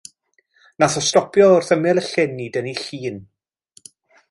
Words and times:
Nath 0.83 0.95
o 1.01 1.03
stopio 1.07 1.49
wrth 1.57 1.69
ymyl 1.77 2.01
y 2.03 2.05
llyn 2.07 2.43
i 2.47 2.49
dynnu 2.57 2.75
llun. 2.87 3.23